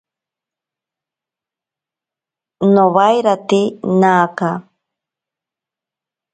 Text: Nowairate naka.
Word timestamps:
Nowairate 2.73 3.61
naka. 3.99 4.49